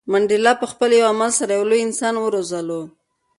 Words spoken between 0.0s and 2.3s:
منډېلا په خپل یو عمل سره یو لوی انسان